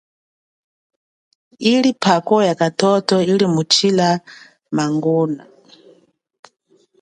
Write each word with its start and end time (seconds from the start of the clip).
Yili 1.65 1.91
phako 2.03 2.35
yakathotho 2.49 3.15
kalimutshila 3.27 4.07
mangona. 4.75 5.43